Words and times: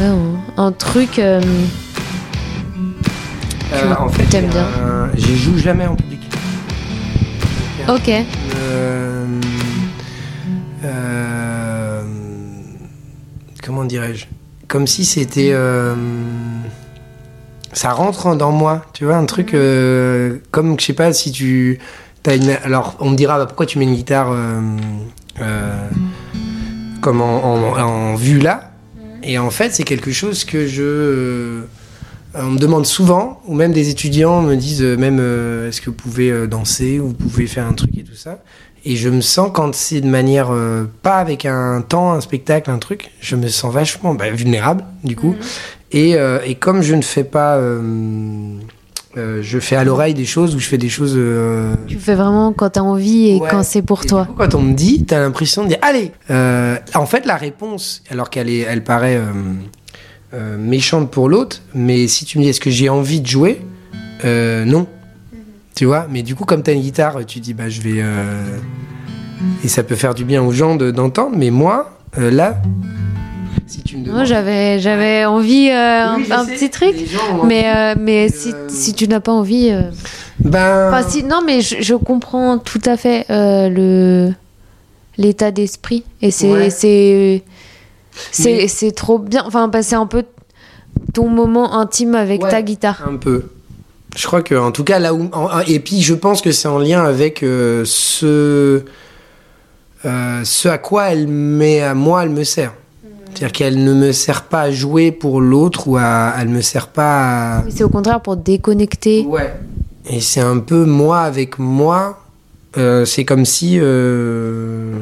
ouais, 0.00 0.06
un, 0.06 0.62
un 0.62 0.72
truc. 0.72 1.18
euh, 1.18 1.40
Euh, 3.72 3.94
en 3.98 4.08
fait, 4.08 4.24
t'aimes 4.24 4.48
bien. 4.50 4.64
un- 4.64 5.10
j'y 5.16 5.36
joue 5.36 5.56
jamais 5.56 5.86
en 5.86 5.94
public. 5.94 6.20
Ok. 7.88 8.08
Euh, 8.56 9.26
euh, 10.84 12.02
comment 13.64 13.84
dirais-je? 13.84 14.26
Comme 14.68 14.86
si 14.86 15.04
c'était. 15.04 15.50
euh, 15.52 15.94
ça 17.72 17.92
rentre 17.92 18.34
dans 18.34 18.50
moi, 18.52 18.84
tu 18.92 19.04
vois, 19.04 19.16
un 19.16 19.24
truc 19.26 19.54
euh, 19.54 20.38
comme, 20.50 20.78
je 20.80 20.86
sais 20.86 20.92
pas, 20.92 21.12
si 21.12 21.30
tu. 21.32 21.78
As 22.26 22.34
une, 22.34 22.50
alors, 22.64 22.96
on 23.00 23.10
me 23.10 23.16
dira, 23.16 23.38
bah, 23.38 23.46
pourquoi 23.46 23.64
tu 23.66 23.78
mets 23.78 23.84
une 23.86 23.94
guitare 23.94 24.34
comme 27.00 27.22
en, 27.22 27.44
en- 27.44 27.78
en 27.80 28.14
vue 28.16 28.40
là? 28.40 28.69
Et 29.22 29.38
en 29.38 29.50
fait, 29.50 29.70
c'est 29.72 29.84
quelque 29.84 30.12
chose 30.12 30.44
que 30.44 30.66
je. 30.66 30.82
euh, 30.82 31.62
on 32.34 32.50
me 32.52 32.58
demande 32.58 32.86
souvent, 32.86 33.40
ou 33.46 33.54
même 33.54 33.72
des 33.72 33.88
étudiants 33.88 34.40
me 34.42 34.54
disent, 34.54 34.82
euh, 34.82 34.96
même, 34.96 35.18
euh, 35.20 35.68
est-ce 35.68 35.80
que 35.80 35.86
vous 35.90 35.96
pouvez 35.96 36.30
euh, 36.30 36.46
danser, 36.46 37.00
ou 37.00 37.08
vous 37.08 37.14
pouvez 37.14 37.46
faire 37.46 37.66
un 37.66 37.72
truc 37.72 37.90
et 37.98 38.04
tout 38.04 38.14
ça. 38.14 38.42
Et 38.84 38.96
je 38.96 39.08
me 39.10 39.20
sens, 39.20 39.50
quand 39.52 39.74
c'est 39.74 40.00
de 40.00 40.08
manière, 40.08 40.50
euh, 40.52 40.84
pas 41.02 41.16
avec 41.18 41.44
un 41.44 41.82
temps, 41.82 42.12
un 42.12 42.20
spectacle, 42.20 42.70
un 42.70 42.78
truc, 42.78 43.10
je 43.20 43.36
me 43.36 43.48
sens 43.48 43.72
vachement 43.74 44.14
bah, 44.14 44.30
vulnérable, 44.30 44.84
du 45.04 45.16
coup. 45.16 45.34
Et, 45.92 46.14
euh, 46.16 46.38
et 46.46 46.54
comme 46.54 46.82
je 46.82 46.94
ne 46.94 47.02
fais 47.02 47.24
pas. 47.24 47.58
Euh, 49.16 49.40
je 49.42 49.58
fais 49.58 49.76
à 49.76 49.82
l'oreille 49.84 50.14
des 50.14 50.24
choses 50.24 50.54
ou 50.54 50.58
je 50.60 50.66
fais 50.66 50.78
des 50.78 50.88
choses. 50.88 51.14
euh, 51.16 51.74
Tu 51.88 51.98
fais 51.98 52.14
vraiment 52.14 52.52
quand 52.52 52.70
t'as 52.70 52.80
envie 52.80 53.30
et 53.30 53.40
Ouais. 53.40 53.48
quand 53.50 53.62
c'est 53.64 53.82
pour 53.82 54.04
et 54.04 54.06
toi. 54.06 54.24
coup, 54.26 54.34
quand 54.38 54.54
on 54.54 54.62
me 54.62 54.72
dit, 54.74 55.04
t'as 55.04 55.18
l'impression 55.20 55.64
de 55.64 55.68
dire 55.68 55.78
allez. 55.82 56.12
Euh, 56.30 56.76
en 56.94 57.06
fait, 57.06 57.26
la 57.26 57.36
réponse, 57.36 58.02
alors 58.10 58.30
qu'elle 58.30 58.48
est, 58.48 58.60
elle 58.60 58.84
paraît 58.84 59.20
méchante 60.58 61.10
pour 61.10 61.28
l'autre, 61.28 61.60
mais 61.74 62.06
si 62.06 62.24
tu 62.24 62.38
me 62.38 62.44
dis 62.44 62.50
est-ce 62.50 62.60
que 62.60 62.70
j'ai 62.70 62.88
envie 62.88 63.20
de 63.20 63.26
jouer, 63.26 63.60
non. 64.24 64.86
Tu 65.74 65.84
vois. 65.86 66.06
Mais 66.10 66.22
du 66.22 66.34
coup, 66.34 66.44
comme 66.44 66.62
t'as 66.62 66.72
une 66.72 66.82
guitare, 66.82 67.24
tu 67.26 67.40
dis 67.40 67.54
bah 67.54 67.68
je 67.68 67.80
vais. 67.80 68.04
et 69.64 69.68
ça 69.68 69.82
peut 69.82 69.96
faire 69.96 70.14
du 70.14 70.24
bien 70.24 70.42
aux 70.42 70.52
gens 70.52 70.76
de- 70.76 70.90
d'entendre. 70.90 71.36
mais 71.36 71.50
moi, 71.50 71.98
là, 72.16 72.60
si 73.70 73.82
tu 73.82 73.96
me 73.98 74.10
Moi, 74.10 74.24
j'avais, 74.24 74.78
j'avais 74.80 75.24
envie 75.24 75.70
euh, 75.70 76.16
Oui, 76.16 76.26
un, 76.32 76.44
petit 76.44 76.70
truc. 76.70 76.94
ont 77.32 77.44
Mais, 77.44 77.64
euh, 77.66 77.94
mais 77.98 78.28
Euh, 78.28 78.32
si, 78.34 78.52
si 78.68 78.94
tu 78.94 79.06
n'as 79.08 79.20
pas 79.20 79.32
envie. 79.32 79.70
euh, 79.70 79.82
Ben. 80.40 80.88
Enfin, 80.92 81.08
si, 81.08 81.22
non, 81.22 81.40
mais 81.46 81.60
je, 81.60 81.76
je 81.80 81.94
comprends 81.94 82.58
tout 82.58 82.80
à 82.86 82.96
fait 82.96 83.26
euh, 83.30 83.68
le 83.68 84.32
l'état 85.18 85.50
d'esprit. 85.50 86.04
Et 86.22 86.30
c'est 86.30 86.50
Ouais. 86.52 86.70
c'est 86.70 87.42
c'est 88.32 88.52
Mais- 88.52 88.68
c'est 88.68 88.92
trop 88.92 89.18
bien. 89.18 89.44
Enfin, 89.46 89.68
bah, 89.68 89.82
c'est 89.82 89.96
un 89.96 90.06
peu 90.06 90.24
ton 91.14 91.28
moment 91.28 91.74
intime 91.78 92.14
avec 92.14 92.42
Ouais. 92.42 92.50
ta 92.50 92.62
guitare. 92.62 93.02
Un 93.08 93.16
peu. 93.16 93.44
Je 94.16 94.26
crois 94.26 94.42
que, 94.42 94.54
en 94.56 94.72
tout 94.72 94.82
cas, 94.82 94.98
là 94.98 95.14
où. 95.14 95.30
et 95.68 95.78
puis, 95.78 96.00
je 96.02 96.14
pense 96.14 96.42
que 96.42 96.50
c'est 96.52 96.66
en 96.68 96.78
lien 96.78 97.04
avec 97.04 97.42
euh, 97.44 97.84
ce. 97.84 98.82
euh, 100.04 100.40
ce 100.44 100.68
à 100.68 100.78
quoi 100.78 101.10
elle 101.10 101.28
met 101.28 101.80
à 101.82 101.94
moi, 101.94 102.22
elle 102.24 102.30
me 102.30 102.42
sert. 102.44 102.72
C'est-à-dire 103.34 103.52
qu'elle 103.52 103.82
ne 103.84 103.94
me 103.94 104.12
sert 104.12 104.44
pas 104.44 104.62
à 104.62 104.70
jouer 104.70 105.12
pour 105.12 105.40
l'autre 105.40 105.88
ou 105.88 105.96
à. 105.96 106.34
Elle 106.38 106.48
me 106.48 106.60
sert 106.60 106.88
pas 106.88 107.58
à. 107.58 107.64
C'est 107.70 107.84
au 107.84 107.88
contraire 107.88 108.20
pour 108.20 108.36
déconnecter. 108.36 109.24
Ouais. 109.24 109.54
Et 110.08 110.20
c'est 110.20 110.40
un 110.40 110.58
peu 110.58 110.84
moi 110.84 111.20
avec 111.20 111.58
moi. 111.58 112.22
euh, 112.76 113.04
c'est 113.04 113.24
comme 113.24 113.44
si. 113.44 113.78
euh, 113.80 114.94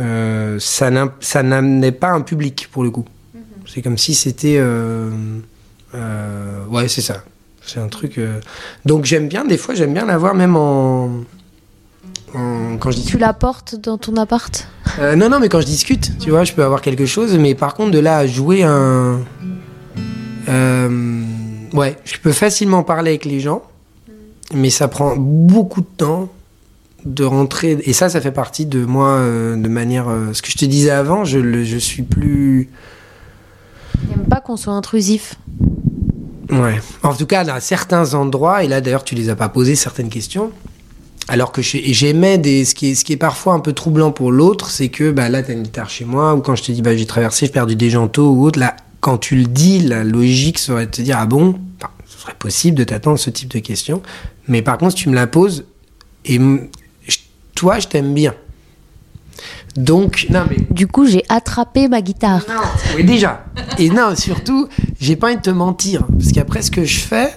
euh, 0.00 0.56
ça 0.58 0.90
n'am- 0.90 1.12
ça 1.20 1.42
n'amenait 1.42 1.92
pas 1.92 2.10
un 2.10 2.22
public 2.22 2.68
pour 2.72 2.82
le 2.82 2.90
coup. 2.90 3.04
C'est 3.66 3.82
comme 3.82 3.98
si 3.98 4.14
c'était. 4.14 4.56
euh, 4.58 5.10
euh, 5.94 6.64
ouais, 6.70 6.88
c'est 6.88 7.02
ça. 7.02 7.22
C'est 7.64 7.78
un 7.80 7.88
truc. 7.88 8.18
Donc 8.86 9.04
j'aime 9.04 9.28
bien, 9.28 9.44
des 9.44 9.58
fois, 9.58 9.74
j'aime 9.74 9.92
bien 9.92 10.06
l'avoir 10.06 10.34
même 10.34 10.56
en. 10.56 11.10
Quand 12.32 12.90
je 12.90 12.96
dis 12.96 13.04
Tu 13.04 13.18
la 13.18 13.32
portes 13.32 13.74
dans 13.74 13.98
ton 13.98 14.16
appart 14.16 14.66
euh, 14.98 15.16
non, 15.16 15.28
non, 15.28 15.40
mais 15.40 15.48
quand 15.48 15.60
je 15.60 15.66
discute, 15.66 16.18
tu 16.18 16.30
vois, 16.30 16.44
je 16.44 16.52
peux 16.52 16.64
avoir 16.64 16.80
quelque 16.80 17.06
chose, 17.06 17.36
mais 17.38 17.54
par 17.54 17.74
contre, 17.74 17.92
de 17.92 17.98
là 17.98 18.18
à 18.18 18.26
jouer 18.26 18.62
un. 18.62 19.20
Euh, 20.48 21.22
ouais, 21.72 21.96
je 22.04 22.16
peux 22.18 22.32
facilement 22.32 22.82
parler 22.82 23.10
avec 23.10 23.24
les 23.24 23.40
gens, 23.40 23.62
mais 24.52 24.70
ça 24.70 24.88
prend 24.88 25.16
beaucoup 25.16 25.80
de 25.80 25.86
temps 25.96 26.28
de 27.04 27.24
rentrer. 27.24 27.78
Et 27.84 27.92
ça, 27.92 28.08
ça 28.08 28.20
fait 28.20 28.32
partie 28.32 28.66
de 28.66 28.84
moi 28.84 29.10
euh, 29.10 29.56
de 29.56 29.68
manière. 29.68 30.06
ce 30.32 30.42
que 30.42 30.50
je 30.50 30.58
te 30.58 30.64
disais 30.64 30.90
avant, 30.90 31.24
je, 31.24 31.38
le, 31.38 31.64
je 31.64 31.78
suis 31.78 32.02
plus. 32.02 32.68
J'aime 34.08 34.26
pas 34.28 34.40
qu'on 34.40 34.56
soit 34.56 34.72
intrusif. 34.72 35.36
Ouais. 36.50 36.80
En 37.02 37.14
tout 37.14 37.26
cas, 37.26 37.44
dans 37.44 37.60
certains 37.60 38.14
endroits, 38.14 38.64
et 38.64 38.68
là 38.68 38.80
d'ailleurs, 38.80 39.04
tu 39.04 39.14
les 39.14 39.28
as 39.28 39.36
pas 39.36 39.48
posé 39.48 39.76
certaines 39.76 40.10
questions. 40.10 40.50
Alors 41.32 41.52
que 41.52 41.62
j'aimais 41.62 42.38
des. 42.38 42.64
Ce 42.64 42.74
qui, 42.74 42.90
est, 42.90 42.94
ce 42.96 43.04
qui 43.04 43.12
est 43.12 43.16
parfois 43.16 43.54
un 43.54 43.60
peu 43.60 43.72
troublant 43.72 44.10
pour 44.10 44.32
l'autre, 44.32 44.68
c'est 44.68 44.88
que 44.88 45.12
bah, 45.12 45.28
là, 45.28 45.42
tu 45.44 45.52
as 45.52 45.54
une 45.54 45.62
guitare 45.62 45.88
chez 45.88 46.04
moi, 46.04 46.34
ou 46.34 46.40
quand 46.40 46.56
je 46.56 46.64
te 46.64 46.72
dis 46.72 46.82
bah, 46.82 46.96
j'ai 46.96 47.06
traversé, 47.06 47.46
j'ai 47.46 47.52
perdu 47.52 47.76
des 47.76 47.88
janteaux 47.88 48.30
ou 48.32 48.44
autre, 48.44 48.58
là, 48.58 48.74
quand 49.00 49.16
tu 49.16 49.36
le 49.36 49.44
dis, 49.44 49.78
la 49.78 50.02
logique 50.02 50.58
serait 50.58 50.86
de 50.86 50.90
te 50.90 51.00
dire 51.02 51.16
ah 51.20 51.26
bon, 51.26 51.58
enfin, 51.78 51.90
ce 52.06 52.18
serait 52.20 52.34
possible 52.38 52.76
de 52.76 52.82
t'attendre 52.84 53.18
ce 53.18 53.30
type 53.30 53.48
de 53.50 53.60
questions. 53.60 54.02
Mais 54.48 54.60
par 54.60 54.76
contre, 54.76 54.96
si 54.96 55.04
tu 55.04 55.08
me 55.08 55.14
la 55.14 55.28
poses, 55.28 55.64
et 56.24 56.38
je- 57.06 57.18
toi, 57.54 57.78
je 57.78 57.86
t'aime 57.86 58.12
bien. 58.12 58.34
Donc, 59.76 60.26
non, 60.30 60.42
mais 60.50 60.56
Du 60.70 60.88
coup, 60.88 61.06
j'ai 61.06 61.22
attrapé 61.28 61.86
ma 61.86 62.02
guitare. 62.02 62.44
non, 62.48 62.54
oui, 62.96 63.04
déjà. 63.04 63.44
Et 63.78 63.88
non, 63.88 64.16
surtout, 64.16 64.66
j'ai 65.00 65.14
pas 65.14 65.28
envie 65.28 65.36
de 65.36 65.42
te 65.42 65.50
mentir. 65.50 66.04
Parce 66.18 66.32
qu'après, 66.32 66.62
ce 66.62 66.72
que 66.72 66.84
je 66.84 66.98
fais, 66.98 67.32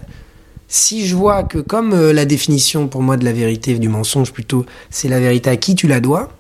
si 0.74 1.06
je 1.06 1.16
vois 1.16 1.44
que, 1.44 1.60
comme 1.60 1.94
euh, 1.94 2.14
la 2.14 2.26
définition 2.26 2.88
pour 2.88 3.04
moi 3.04 3.16
de 3.16 3.24
la 3.24 3.32
vérité, 3.32 3.78
du 3.78 3.90
mensonge 3.90 4.34
plutôt, 4.34 4.66
c'est 4.90 5.08
la 5.08 5.20
vérité 5.20 5.52
à 5.52 5.56
qui 5.56 5.76
tu 5.76 5.88
la 5.88 6.00
dois, 6.00 6.32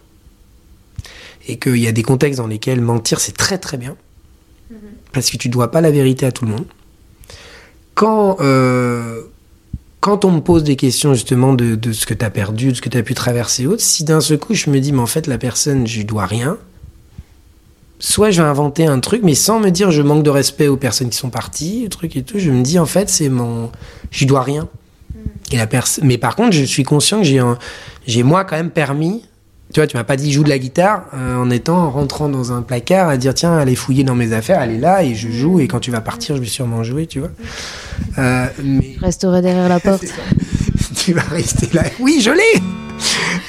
et 1.48 1.60
qu'il 1.60 1.78
y 1.78 1.88
a 1.88 1.92
des 1.92 2.02
contextes 2.02 2.40
dans 2.40 2.48
lesquels 2.48 2.82
mentir, 2.82 3.20
c'est 3.20 3.38
très 3.38 3.60
très 3.60 3.78
bien, 3.78 3.96
parce 5.12 5.30
que 5.30 5.38
tu 5.38 5.50
dois 5.50 5.70
pas 5.70 5.82
la 5.82 5.92
vérité 5.92 6.26
à 6.26 6.32
tout 6.32 6.46
le 6.46 6.52
monde. 6.52 6.66
Quand, 7.94 8.38
euh, 8.40 9.22
quand 10.00 10.26
on 10.26 10.32
me 10.32 10.40
pose 10.40 10.64
des 10.64 10.78
questions 10.78 11.14
justement 11.14 11.54
de, 11.54 11.76
de 11.76 11.92
ce 11.92 12.08
que 12.08 12.16
tu 12.16 12.26
as 12.26 12.32
perdu, 12.32 12.72
de 12.72 12.74
ce 12.74 12.82
que 12.82 12.90
tu 12.90 12.98
as 12.98 13.04
pu 13.04 13.14
traverser, 13.14 13.68
autre, 13.68 13.84
si 13.84 14.04
d'un 14.04 14.20
seul 14.20 14.40
coup 14.40 14.56
je 14.56 14.72
me 14.72 14.80
dis, 14.80 14.94
mais 14.94 15.02
en 15.02 15.06
fait, 15.06 15.28
la 15.28 15.38
personne, 15.38 15.86
je 15.86 15.98
lui 15.98 16.06
dois 16.06 16.26
rien, 16.26 16.58
soit 18.04 18.32
je 18.32 18.42
vais 18.42 18.48
inventer 18.48 18.86
un 18.86 19.00
truc, 19.00 19.22
mais 19.24 19.34
sans 19.34 19.62
me 19.62 19.70
dire 19.70 19.90
je 19.90 20.02
manque 20.02 20.24
de 20.24 20.30
respect 20.30 20.68
aux 20.68 20.76
personnes 20.76 21.10
qui 21.10 21.18
sont 21.18 21.30
parties, 21.30 21.88
truc 21.90 22.18
et 22.18 22.24
tout. 22.24 22.38
Je 22.38 22.52
me 22.52 22.62
dis 22.62 22.78
en 22.78 22.86
fait 22.86 23.10
c'est 23.10 23.30
mon, 23.30 23.72
j'y 24.12 24.26
dois 24.26 24.42
rien. 24.42 24.68
Et 25.54 25.58
la 25.58 25.68
mais 26.02 26.18
par 26.18 26.36
contre 26.36 26.52
je 26.52 26.66
suis 26.66 26.84
conscient 26.84 27.20
que 27.20 27.24
j'ai 27.24 27.40
un, 27.40 27.58
j'ai 28.06 28.24
moi 28.24 28.44
quand 28.44 28.58
même 28.58 28.72
permis. 28.72 29.24
Tu 29.74 29.80
vois, 29.80 29.88
tu 29.88 29.96
m'as 29.96 30.04
pas 30.04 30.18
dit 30.18 30.34
joue 30.34 30.44
de 30.44 30.50
la 30.50 30.60
guitare 30.60 31.06
euh, 31.14 31.38
en 31.38 31.50
étant 31.50 31.78
en 31.78 31.90
rentrant 31.90 32.28
dans 32.28 32.52
un 32.52 32.62
placard 32.62 33.08
à 33.08 33.16
dire 33.16 33.34
tiens 33.34 33.58
allez 33.58 33.76
fouiller 33.76 34.04
dans 34.04 34.16
mes 34.16 34.34
affaires, 34.34 34.62
elle 34.62 34.72
est 34.72 34.80
là 34.80 35.02
et 35.02 35.16
je 35.16 35.30
joue 35.30 35.62
et 35.62 35.68
quand 35.70 35.80
tu 35.80 35.90
vas 35.90 36.02
partir 36.02 36.36
je 36.36 36.42
vais 36.42 36.48
sûrement 36.48 36.84
jouer, 36.84 37.08
tu 37.08 37.20
vois. 37.20 37.32
Euh, 38.18 38.48
mais 38.62 38.96
Je 38.98 39.00
resterai 39.00 39.42
derrière 39.42 39.70
la 39.70 39.80
porte. 39.80 40.04
tu 40.98 41.14
vas 41.14 41.22
rester 41.22 41.70
là. 41.74 41.84
Oui, 42.02 42.20
je 42.22 42.32
l'ai. 42.32 42.62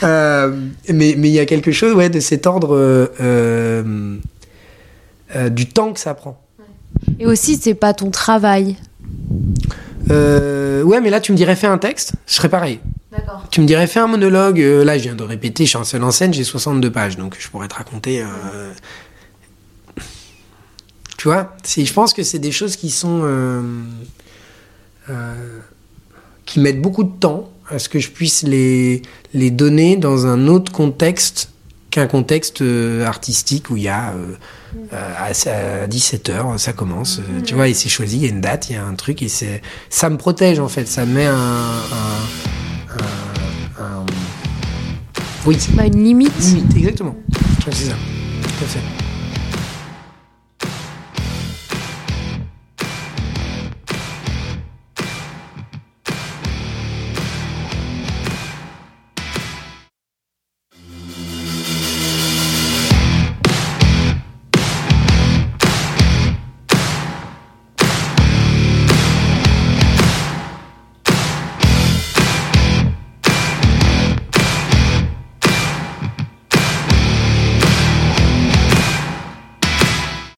Euh, 0.05 0.56
mais 0.88 1.17
mais 1.19 1.29
il 1.29 1.34
y 1.34 1.40
a 1.40 1.46
quelque 1.46 1.73
chose 1.73 1.94
ouais 1.94 2.08
de 2.08 2.20
cet 2.20 2.46
ordre 2.46 2.76
euh, 3.20 4.17
euh, 5.36 5.48
du 5.48 5.66
temps 5.69 5.92
que 5.92 6.00
ça 6.00 6.14
prend. 6.14 6.40
Et 7.19 7.26
aussi, 7.26 7.56
c'est 7.56 7.75
pas 7.75 7.92
ton 7.94 8.10
travail. 8.10 8.76
Euh, 10.10 10.82
ouais, 10.82 11.00
mais 11.00 11.10
là 11.10 11.20
tu 11.20 11.32
me 11.32 11.36
dirais 11.36 11.56
fais 11.56 11.66
un 11.66 11.78
texte, 11.78 12.12
je 12.26 12.34
serais 12.34 12.48
pareil. 12.48 12.78
D'accord. 13.10 13.44
Tu 13.50 13.60
me 13.60 13.66
dirais 13.66 13.86
fais 13.86 14.00
un 14.00 14.06
monologue. 14.06 14.60
euh, 14.60 14.84
là, 14.84 14.98
je 14.98 15.04
viens 15.04 15.14
de 15.14 15.22
répéter, 15.22 15.64
je 15.64 15.70
suis 15.70 15.78
en 15.78 15.84
seul 15.84 16.02
en 16.04 16.10
scène, 16.10 16.34
j'ai 16.34 16.44
62 16.44 16.90
pages, 16.90 17.16
donc 17.16 17.36
je 17.38 17.48
pourrais 17.48 17.69
te 17.69 17.75
raconter. 17.75 18.22
euh, 18.22 18.72
Tu 21.16 21.28
vois, 21.28 21.56
je 21.66 21.92
pense 21.92 22.12
que 22.12 22.22
c'est 22.22 22.38
des 22.38 22.52
choses 22.52 22.76
qui 22.76 22.90
sont 22.90 23.22
qui 26.44 26.60
mettent 26.60 26.82
beaucoup 26.82 27.04
de 27.04 27.19
temps 27.19 27.50
à 27.70 27.78
ce 27.78 27.88
que 27.88 27.98
je 27.98 28.10
puisse 28.10 28.42
les 28.42 29.00
les 29.32 29.50
donner 29.50 29.96
dans 29.96 30.26
un 30.26 30.48
autre 30.48 30.70
contexte 30.70 31.50
qu'un 31.94 32.08
contexte 32.08 32.61
euh, 32.61 33.06
artistique 33.06 33.70
où 33.70 33.76
il 33.76 33.85
y 33.85 33.88
a 33.88 34.11
euh, 34.14 34.35
euh, 34.93 35.85
à, 35.85 35.87
17h 35.87 36.58
ça 36.58 36.73
commence 36.73 37.20
tu 37.46 37.55
vois 37.55 37.69
et 37.69 37.75
c'est 37.75 37.88
choisi 37.88 38.17
il 38.17 38.23
y 38.25 38.26
a 38.26 38.31
une 38.31 38.41
date 38.41 38.69
il 38.69 38.73
y 38.73 38.76
a 38.76 38.85
un 38.85 38.94
truc 38.96 39.23
et 39.23 39.29
c'est 39.29 39.62
ça 39.91 40.11
me 40.11 40.17
protège 40.17 40.58
en 40.58 40.67
fait 40.67 40.88
ça 40.88 41.06
met 41.06 41.26
un, 41.26 41.35
un- 41.35 42.99
un- 43.79 43.85
un- 43.85 44.06
oui 45.46 45.56
c'est 45.61 45.73
Bah, 45.76 45.85
une 45.87 46.02
limite. 46.02 46.32
limite 46.41 46.76
exactement. 46.76 47.14
C'est 47.70 47.85
ça. 47.91 47.93
Tout 48.43 48.64
à 48.64 48.67
fait 48.67 49.13